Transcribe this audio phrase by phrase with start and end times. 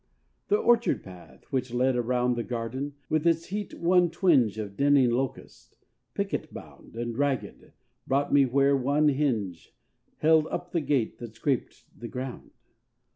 [0.47, 5.11] The orchard path, which led around The garden, with its heat one twinge Of dinning
[5.11, 5.75] locusts,
[6.15, 7.73] picket bound, And ragged,
[8.07, 9.75] brought me where one hinge
[10.17, 12.49] Held up the gate that scraped the ground.